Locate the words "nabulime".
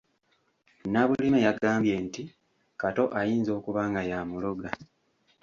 0.91-1.39